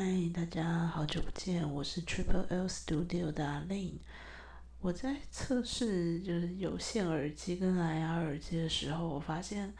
[0.00, 3.98] 嗨，大家好久不见，我是 Triple L Studio 的阿令。
[4.78, 9.74] 我在测试就是有线耳机跟蓝牙耳机的时候，我发现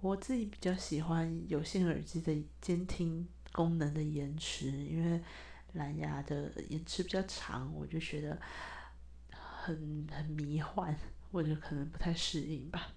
[0.00, 5.22] 我自己比较喜欢有线耳机的监听功能的延迟，因为
[5.74, 8.36] 蓝牙的延迟比较长，我就觉得
[9.30, 10.92] 很很迷幻，
[11.30, 12.92] 或者可能不太适应吧。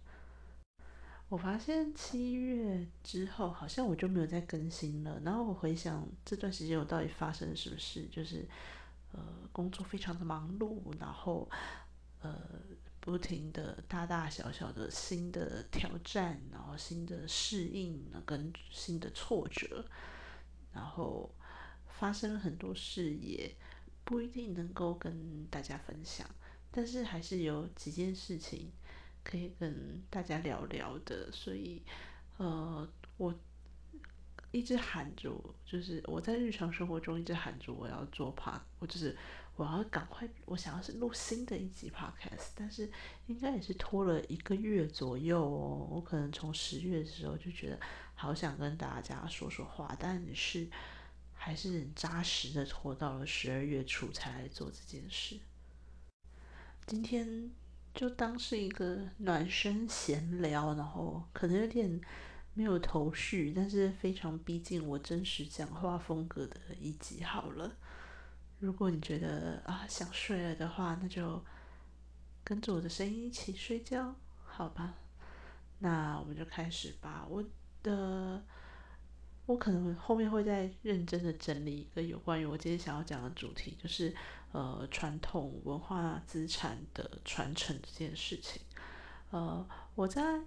[1.29, 5.19] 我发现七月之后，好像我就没有再更新了。
[5.25, 8.47] 然后我回想这段时间我到底发生了什么事，就是
[9.13, 9.19] 呃
[9.51, 11.49] 工作非常的忙碌，然后
[12.21, 12.39] 呃
[12.99, 19.83] 不停的大大小小的新的挑战，然后新的适应跟新的挫折，
[20.71, 21.33] 然后
[21.87, 23.55] 发生了很多事，也
[24.03, 26.29] 不一定能够跟大家分享，
[26.69, 28.71] 但是还是有几件事情。
[29.23, 31.81] 可以跟大家聊聊的，所以，
[32.37, 32.87] 呃，
[33.17, 33.33] 我
[34.51, 35.31] 一直喊着，
[35.65, 39.17] 就是我在日常生活中一直喊着我要做 p 我就是
[39.55, 42.91] 我要赶快，我想要是录新的一集 podcast，但是
[43.25, 45.87] 应该也是拖了一个月左右哦。
[45.89, 47.79] 我可能从十月的时候就觉得
[48.13, 50.67] 好想跟大家说说话，但是
[51.33, 55.39] 还是很扎实的拖到了十二月初才来做这件事。
[56.85, 57.49] 今天。
[57.93, 62.01] 就当是一个暖身闲聊，然后可能有点
[62.53, 67.77] 没有头绪，但是非常逼近我真实讲话风格的一集好了。
[68.59, 71.43] 如果你觉得啊想睡了的话，那就
[72.43, 74.95] 跟着我的声音一起睡觉，好吧？
[75.79, 77.25] 那我们就开始吧。
[77.29, 77.43] 我
[77.81, 78.43] 的。
[79.45, 84.15] 我可能后面会再认真的整理一个有关于我今天想要讲的主题，就是
[84.53, 88.61] 呃传统文化资产的传承这件事情。
[89.31, 90.39] 呃，我在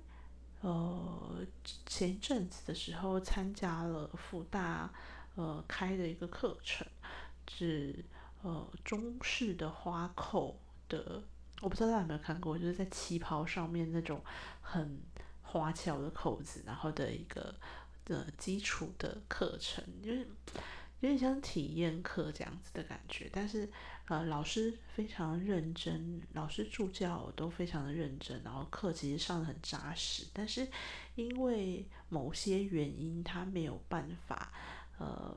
[0.63, 1.45] 呃
[1.85, 4.91] 前一阵子的时候参加了复大
[5.35, 6.87] 呃开的一个课程，
[7.49, 8.03] 是
[8.41, 10.59] 呃中式的花扣
[10.89, 11.23] 的，
[11.61, 14.23] 我不知道大家有没有看过，就是在旗袍上面那种
[14.63, 15.03] 很
[15.43, 17.55] 花俏的扣子，然后的一个。
[18.07, 20.27] 的基础的课程，就是
[21.01, 23.69] 有点像体验课这样子的感觉，但是
[24.07, 30.67] 呃，老师非常认真，老师助教都非常的认真，然后课其实上的很扎实，但是
[31.17, 34.53] 因为某些原因，他没有办法，
[34.99, 35.37] 呃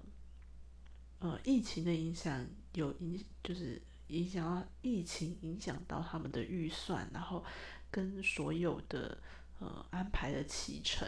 [1.20, 7.44] 呃，疫情的影响有影，就是影响到疫情影响到他们的预算，然后
[7.92, 9.18] 跟所有的
[9.60, 11.06] 呃安排的启程。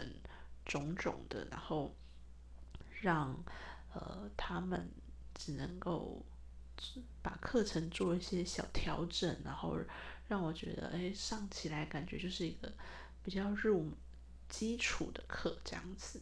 [0.64, 1.94] 种种的，然后
[3.00, 3.36] 让
[3.92, 4.88] 呃他们
[5.34, 6.24] 只能够
[7.20, 9.76] 把课程做一些小调整，然后
[10.28, 12.72] 让我觉得哎上起来感觉就是一个
[13.22, 13.90] 比较入
[14.48, 16.20] 基础的课这样子。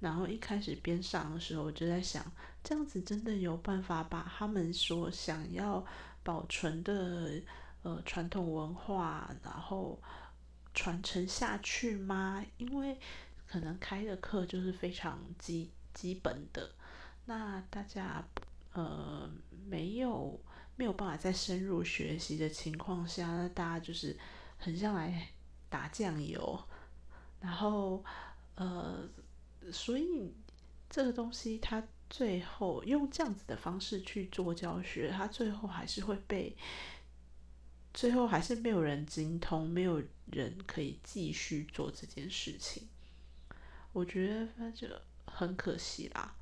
[0.00, 2.24] 然后一开始边上的时候，我就在想，
[2.64, 5.84] 这样子真的有办法把他们所想要
[6.22, 7.42] 保存的
[7.82, 10.00] 呃传统文化，然后。
[10.72, 12.44] 传承下去吗？
[12.58, 12.98] 因为
[13.46, 16.70] 可能开的课就是非常基基本的，
[17.26, 18.24] 那大家
[18.72, 19.30] 呃
[19.66, 20.40] 没有
[20.76, 24.16] 没有办法再深入学习的情况下，那大家就是
[24.58, 25.28] 很像来
[25.68, 26.62] 打酱油，
[27.40, 28.04] 然后
[28.54, 29.08] 呃，
[29.72, 30.32] 所以
[30.88, 36.56] 这个东西它最后用这样子的方式去做教学，它最后还是会被。
[37.92, 42.88] 最后还是没有人精通，没有人可以继续做这件事情。
[43.92, 44.88] 我觉得反正
[45.26, 46.36] 很可惜啦。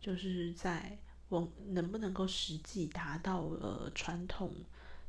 [0.00, 0.98] 就是在
[1.28, 4.52] 我能不能够实际达到呃传统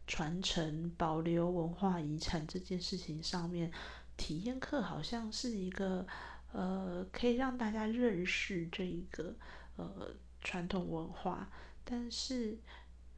[0.06, 3.72] 传承、保留文化遗产这件事情上面，
[4.16, 6.06] 体验课好像是一个
[6.52, 9.36] 呃可以让大家认识这一个
[9.76, 11.50] 呃传统文化，
[11.84, 12.60] 但是。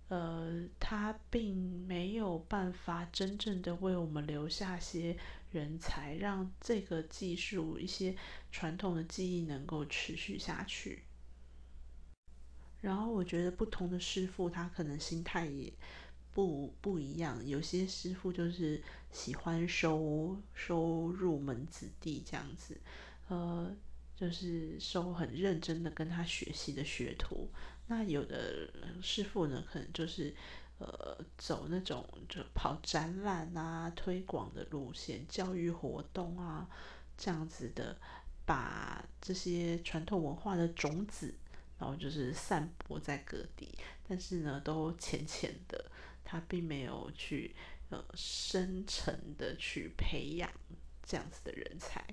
[0.10, 1.56] 呃，他并
[1.88, 5.18] 没有办法真正的为我们留下些
[5.52, 8.16] 人才，让这个技术一些
[8.52, 11.04] 传统的技艺能够持续下去。
[12.82, 15.72] 然后我觉得不同的师傅，他可能心态也
[16.34, 17.46] 不不一样。
[17.48, 22.80] 有些师傅就是喜欢收收入门子弟这样子，
[23.30, 23.76] 呃。
[24.16, 27.48] 就是收很认真的跟他学习的学徒，
[27.92, 28.72] 那有的
[29.02, 30.32] 师傅呢，可能就是
[30.78, 36.70] 呃走那种就跑展览啊、推广的路线、教育活动啊
[37.18, 37.98] 这样子的，
[38.46, 41.34] 把这些传统文化的种子，
[41.80, 43.76] 然后就是散播在各地，
[44.08, 45.90] 但是呢都浅浅的，
[46.24, 47.56] 他并没有去
[47.90, 50.48] 呃深层的去培养
[51.04, 52.06] 这样子的人才，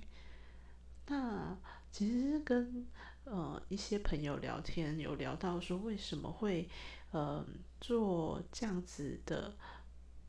[1.05, 1.55] 那。
[1.89, 2.85] 其实跟
[3.29, 6.67] 呃一些朋友聊天，有聊到说为什么会
[7.11, 7.45] 呃
[7.79, 9.55] 做这样子的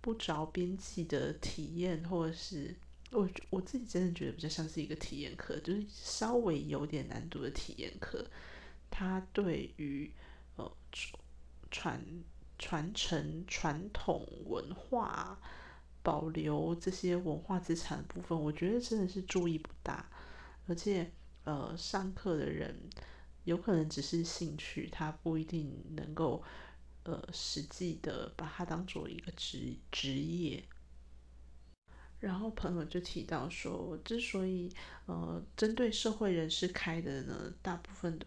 [0.01, 2.77] 不着边际的体验，或者是
[3.13, 8.29] 我我自己真的觉得比较像是一个体验课，就是稍微有点难度的体验课。
[8.91, 10.13] 它对于
[10.57, 10.71] 呃
[11.71, 12.03] 传
[12.59, 15.39] 传承传统文化。
[16.01, 20.09] 保留这些文化资产的部分，我觉得真的是注意不大，
[20.67, 21.11] 而且
[21.49, 22.77] 呃，上课的人
[23.45, 26.43] 有可能只是兴趣，他不一定能够
[27.05, 30.63] 呃实际的把它当做一个职职业。
[32.21, 34.71] 然后朋友就提到说，之所以
[35.07, 38.27] 呃针对社会人士开的呢，大部分的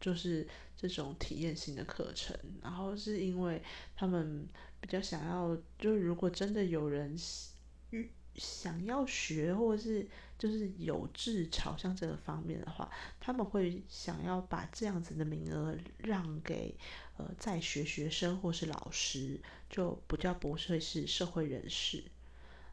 [0.00, 3.62] 就是这种体验性的课程，然后是因为
[3.94, 4.48] 他们。
[4.78, 7.16] 比较想要，就是如果真的有人
[8.36, 10.06] 想要学，或者是
[10.38, 16.76] 就是有志朝向这个方面的话，他们会想要把这样子的名额让给
[17.16, 22.04] 呃在学学生或是老师，就不叫不会是社会人士。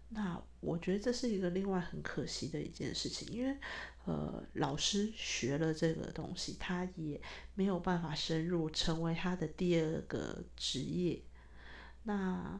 [0.09, 3.57] 那我觉得这是一个另外很可惜的一件事情，因为
[4.05, 7.19] 呃老师学了这个东西，他也
[7.55, 11.21] 没有办法深入成为他的第二个职业。
[12.03, 12.59] 那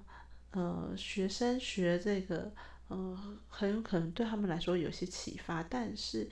[0.52, 2.54] 呃，学生学这个，
[2.88, 6.30] 呃，很有可能对他们来说有些启发，但是，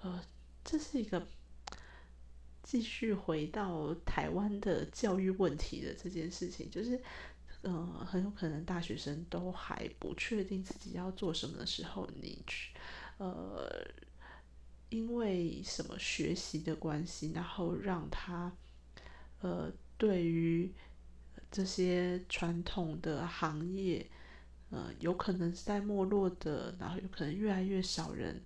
[0.00, 0.20] 呃，
[0.64, 1.26] 这是一个
[2.62, 7.00] 继续回到台湾的教育问题的这件事情，就是，
[7.62, 12.74] 呃，很有可能大学生都还不确定自己要做什么的时候，你去，
[13.18, 13.86] 呃，
[14.88, 18.52] 因为什么学习的关系，然后让他，
[19.40, 20.72] 呃，对于。
[21.50, 24.10] 这些传统的行业，
[24.72, 28.42] 呃，有可能是在没落的，然后有可能越来越少人，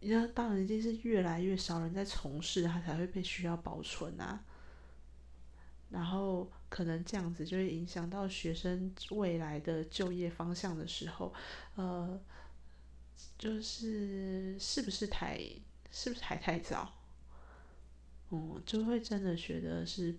[0.00, 4.42] 那当然一定是越来越少人在从事，它才会被需要保存啊。
[5.90, 11.32] 然后可能这样子就会影响到学生未来的就业方向的时候，
[11.76, 12.18] 呃，
[13.38, 15.38] 就是是不是太
[15.90, 16.92] 是不是还太早？
[18.30, 20.18] 嗯，就会真的觉得是。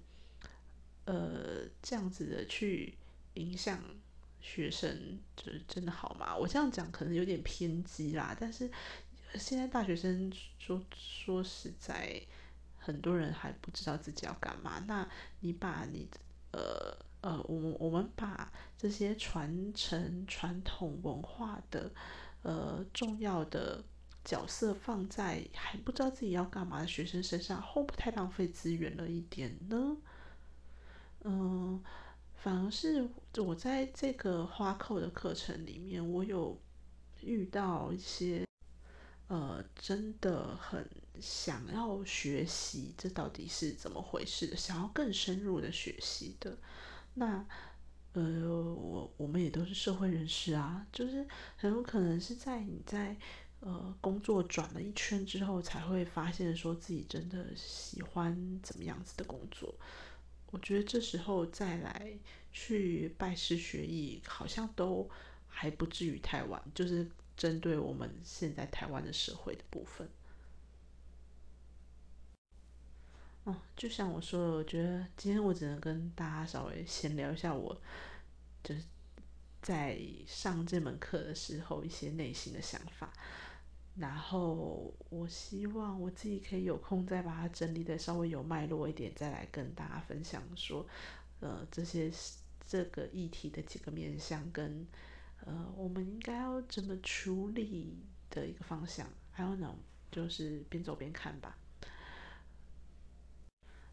[1.05, 2.97] 呃，这样子的去
[3.33, 3.77] 影响
[4.43, 6.35] 学生，就是真的好吗？
[6.35, 8.69] 我这样讲可能有点偏激啦，但是
[9.35, 12.21] 现在大学生说说实在，
[12.77, 14.83] 很多人还不知道自己要干嘛。
[14.85, 15.09] 那
[15.39, 16.07] 你把你
[16.51, 21.89] 呃呃，我们我们把这些传承传统文化的
[22.41, 23.81] 呃重要的
[24.25, 29.97] 角色放在还不知道自己要干嘛的学生身上，会不会太浪费资源了一点呢？
[31.25, 31.81] 嗯，
[32.43, 33.07] 反而是
[33.37, 36.59] 我在这个花扣的课程里面，我有
[37.21, 38.45] 遇到一些
[39.29, 40.85] 呃，真的很
[41.21, 46.57] 想要学习这到底是怎么回事，想要更深入的学习的。
[47.13, 47.45] 那
[48.11, 48.21] 呃，
[48.75, 51.25] 我我们也都是社会人士啊，就是
[51.55, 53.15] 很有可能是在你在
[53.61, 59.73] 呃工作转了一圈之后，才会发现说自己真的喜欢怎么样子的工作。
[60.53, 62.13] 我觉得这时候再来
[62.51, 65.09] 去拜师学艺，好像都
[65.47, 66.61] 还不至于太晚。
[66.75, 70.07] 就是针对我们现在台湾的社会的部分，
[73.45, 77.75] 哦，就像我说的，我觉得今天我只能跟大家稍微闲聊一下，我
[78.63, 78.83] 就是
[79.59, 83.11] 在上这门课的时候一些内心的想法。
[83.95, 90.83] 然后我希望我自己可以有空再把它整理的稍微有脉络一点，再来跟大家分享说，
[91.39, 92.11] 呃，这些
[92.67, 94.87] 这个议题的几个面向跟
[95.45, 97.99] 呃，我们应该要怎么处理
[98.31, 99.07] 的一个方向。
[99.31, 99.75] 还有呢，
[100.11, 101.55] 就是边走边看吧。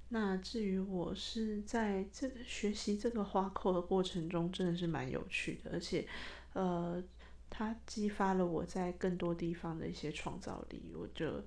[0.09, 6.09] 那至于我是在这个学习这个花扣的过程中，真的是蛮有趣的，而且
[6.55, 7.05] 呃。
[7.51, 11.45] 它激发了我在更多地方的一些创造力，我就，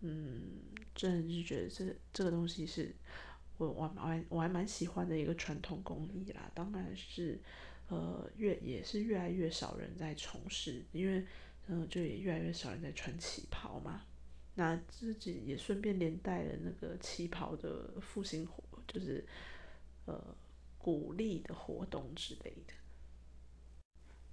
[0.00, 0.42] 嗯，
[0.94, 2.94] 真的是觉得这这个东西是
[3.56, 6.50] 我我还我还蛮喜欢的一个传统工艺啦。
[6.54, 7.40] 当然是，
[7.88, 11.24] 呃，越也是越来越少人在从事，因为，
[11.68, 14.02] 嗯，就也越来越少人在穿旗袍嘛。
[14.56, 19.24] 那自己也顺便连带了那个旗袍的复兴活，就是
[20.06, 20.36] 呃
[20.76, 22.74] 鼓励的活动之类的。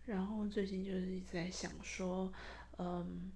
[0.08, 2.32] 然后最近就是一直在想说，
[2.78, 3.30] 嗯，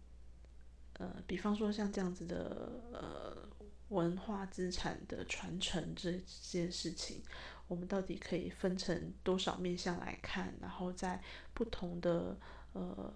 [0.94, 3.50] 呃，比方说像这样子的呃
[3.90, 7.22] 文化资产的传承这件事情，
[7.68, 10.54] 我们到底可以分成多少面向来看？
[10.62, 11.22] 然后在
[11.54, 12.38] 不同的
[12.72, 13.14] 呃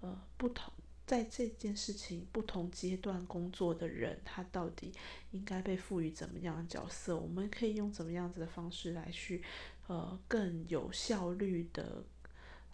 [0.00, 0.74] 呃不同
[1.06, 4.92] 在这件事情不同阶段工作的人，他到底
[5.30, 7.16] 应该被赋予怎么样的角色？
[7.16, 9.40] 我们可以用怎么样子的方式来去，
[9.86, 12.02] 呃，更有效率的，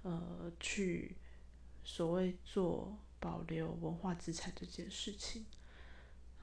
[0.02, 1.16] 呃，去
[1.84, 5.46] 所谓做保留文化资产这件事情。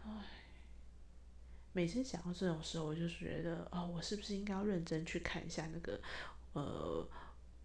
[0.04, 0.12] 唉，
[1.74, 6.02] 每次想到这种时候，我就觉得，哦，我是不是应该要认真去看一下那个，
[6.54, 7.08] 呃。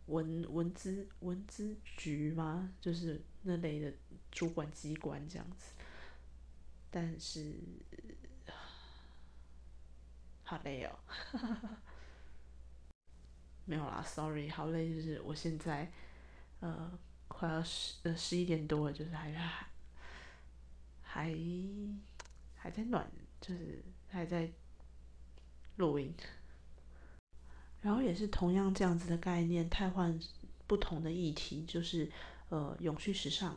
[0.06, 2.74] 文文资文资局吗？
[2.78, 3.90] 就是那类的
[4.30, 5.72] 主管机关这样子，
[6.90, 7.54] 但是
[10.42, 10.98] 好累哦，
[13.66, 15.90] 没有啦，sorry，好累，就是我现在
[16.60, 19.70] 呃快要十呃十一点多了，就是还还
[21.02, 21.34] 还
[22.54, 24.50] 还在暖，就是还在
[25.76, 26.14] 录音。
[27.80, 30.18] 然后也是同样这样子的概念，太换
[30.66, 32.10] 不同的议题，就是
[32.48, 33.56] 呃永续时尚，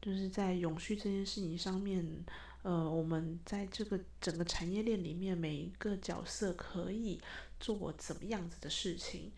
[0.00, 2.24] 就是在永续这件事情上面，
[2.62, 7.20] 呃我们在这个整个产业链里面，每一个角色可以
[7.58, 9.32] 做怎么样子的事情，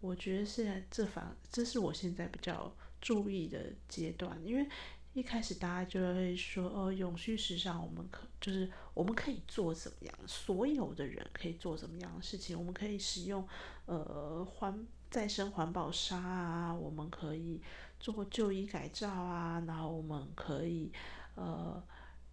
[0.00, 4.68] 我觉得现在这反这是我现在比较注意的阶段，因为。
[5.14, 10.14] 一开始大家就会说，哦，永续时尚，我们可就是我们可以做怎么样？
[10.26, 12.58] 所有的人可以做怎么样的事情？
[12.58, 13.46] 我们可以使用
[13.86, 17.62] 呃环再生环保纱啊，我们可以
[18.00, 20.90] 做旧衣改造啊，然后我们可以
[21.36, 21.80] 呃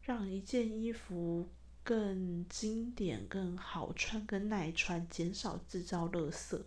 [0.02, 1.48] 让一件衣服
[1.84, 6.62] 更经典、更好穿、更耐穿，减少制造垃圾，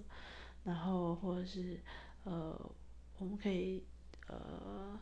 [0.64, 1.80] 然后或者是
[2.24, 2.72] 呃
[3.18, 3.84] 我们可以
[4.28, 4.98] 呃。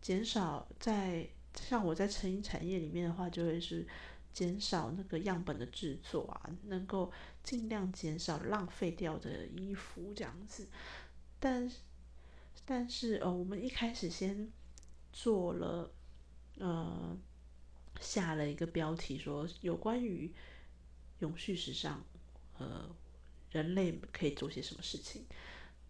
[0.00, 3.86] 减少在像我在成衣产业里面的话，就会是
[4.32, 7.12] 减少那个样本的制作啊，能够
[7.42, 10.68] 尽量减少浪费掉的衣服这样子。
[11.40, 11.70] 但
[12.64, 14.50] 但是呃，我们一开始先
[15.12, 15.90] 做了
[16.58, 17.18] 呃
[18.00, 20.32] 下了一个标题，说有关于
[21.20, 22.04] 永续时尚，
[22.58, 22.88] 呃，
[23.50, 25.24] 人类可以做些什么事情。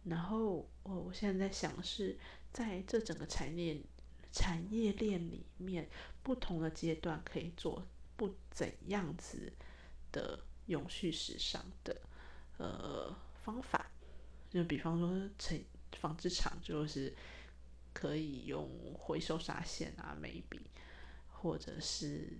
[0.04, 2.18] 然后我我现在在想是
[2.52, 3.80] 在这整个产业。
[4.30, 5.88] 产业链里面
[6.22, 7.82] 不同的阶段可以做
[8.14, 9.50] 不怎样子
[10.12, 11.98] 的永续时尚的
[12.58, 13.90] 呃方法，
[14.50, 15.58] 就比方说成
[15.98, 17.16] 纺织厂就是
[17.94, 20.60] 可以用回收纱线啊，maybe，
[21.40, 22.36] 或者是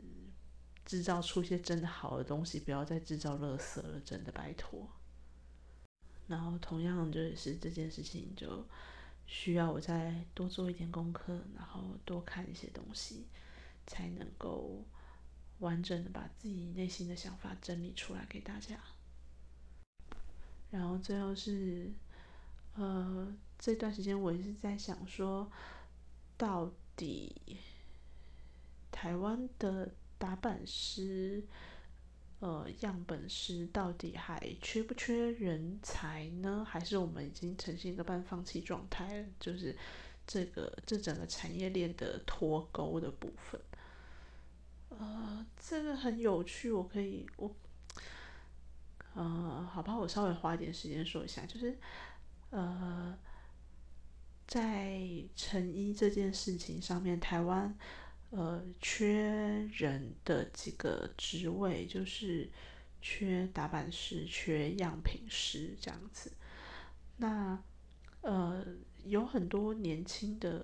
[0.85, 4.89] 制造出一些真的好的东西，不要再制造垃圾了，真的拜托。
[6.27, 8.67] 然后同样就是这件事情就。
[9.31, 13.27] 需要我再多做一点功课，然后多看一些东西，
[13.87, 14.83] 才能够
[15.59, 18.81] 完整的把自己内心的想法整理出来给大家。
[20.71, 21.93] 然后最后是，
[22.75, 25.53] 呃，这段时间我也是在想说，
[26.39, 27.37] 到底
[28.99, 31.45] 台湾的打板师。
[32.41, 36.65] 呃，样本师到底还缺不缺人才呢？
[36.65, 39.27] 还是我们已经呈现一个半放弃状态了？
[39.41, 39.77] 就是
[40.25, 43.61] 这个这整个产业链的脱钩的部分。
[44.91, 47.53] 呃，这个很有趣，我可以我，
[49.15, 51.77] 呃，好吧，我稍微花一点时间说一下，就是
[52.51, 53.19] 呃，
[54.47, 55.01] 在
[55.35, 57.77] 成衣这件事情上面，台湾。
[58.31, 62.51] 呃，缺人的几个职位就是
[63.01, 66.33] 缺打板师、缺样品师这样子。
[67.17, 67.59] 那
[68.21, 68.65] 呃，
[69.05, 70.63] 有很多年轻的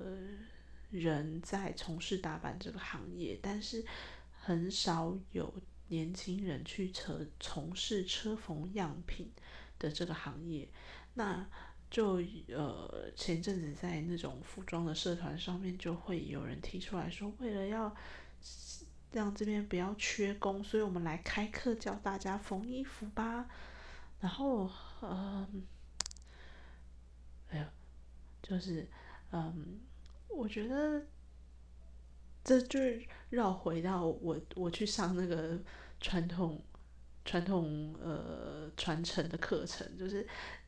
[0.91, 3.85] 人在从事打板这个行业，但是
[4.39, 9.33] 很少有年轻人去车从事车缝样品
[9.79, 10.69] 的这个行业。
[11.15, 11.49] 那
[11.95, 17.95] 就呃，前阵子在那种服装的社团上面，就会有人提出来说，为了要
[19.13, 23.49] 让这边不要缺工，所以我们来开课教大家缝衣服吧。
[24.19, 24.69] 然后，
[25.03, 25.65] 嗯，
[27.51, 27.71] 哎呀，
[28.43, 28.89] 就是
[29.31, 29.79] 嗯，
[30.29, 31.07] 我觉得
[32.43, 32.81] 这就
[33.31, 35.57] 绕回到我我去上那个
[36.01, 36.61] 传统
[37.25, 40.27] 传统呃传承的课程，就是。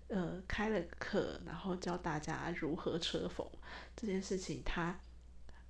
[0.08, 3.44] 呃，开了课，然后教大家如何车缝
[3.96, 4.96] 这件事情，他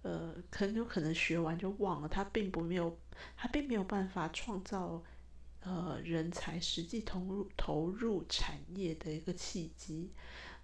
[0.03, 2.99] 呃，可能有可能学完就忘了，他并不没有，
[3.35, 5.03] 他并没有办法创造
[5.61, 10.13] 呃人才实际投入投入产业的一个契机，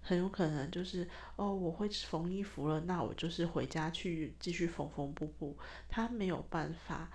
[0.01, 5.57] 很有可能就是哦，我会缝衣服了，那我就是回家去继续缝缝补补，
[5.89, 7.09] 他没有办法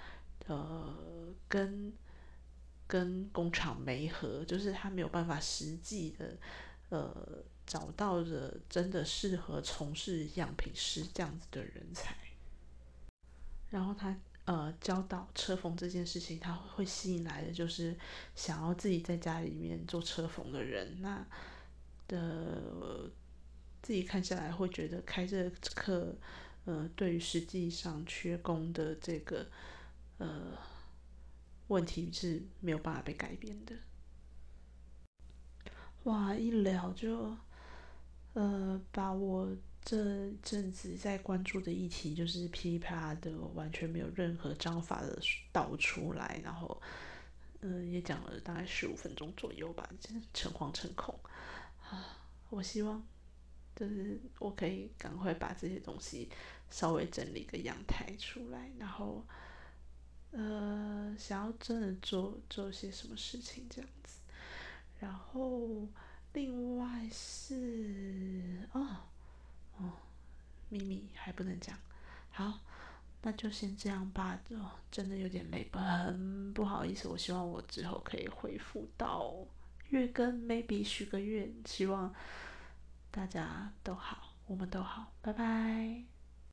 [0.48, 1.92] 呃跟。
[2.88, 6.36] 跟工厂没合，就是他没有办法实际的，
[6.88, 12.16] 呃，找到的真的适合从事样品师这样子的人才，
[13.70, 14.16] 然后他
[14.46, 17.94] 呃教导车缝这件事情，他会吸引来的就是
[18.34, 21.02] 想要自己在家里面做车缝的人。
[21.02, 21.24] 那
[22.08, 23.10] 的
[23.82, 26.16] 自己看下来会觉得开这课，
[26.64, 29.46] 呃，对于实际上缺工的这个
[30.16, 30.56] 呃
[31.68, 33.74] 问题是没有办法被改变的。
[36.04, 37.36] 哇，一聊就，
[38.32, 45.18] 呃，把我这阵子在关注的议题，就是噼里啪啦的，完全没有任何章法的
[45.52, 46.80] 导出来，然后，
[47.60, 51.18] 嗯，也讲了大概十五分钟左右吧，真诚惶诚恐
[51.82, 52.18] 啊！
[52.48, 53.02] 我希望，
[53.76, 56.30] 就是我可以赶快把这些东西
[56.70, 59.22] 稍微整理个样态出来，然后，
[60.32, 64.20] 呃，想要真的做做些什么事情这样子。
[65.00, 65.86] 然后，
[66.32, 68.86] 另外是哦
[69.78, 69.92] 哦，
[70.68, 71.78] 秘密还不能讲。
[72.30, 72.60] 好，
[73.22, 74.38] 那就先这样吧。
[74.50, 77.08] 哦，真的有点累，很不好意思。
[77.08, 79.34] 我希望我之后可以恢复到
[79.88, 82.14] 月更，maybe 许个愿，希望
[83.10, 86.17] 大家都好，我们都好，拜拜。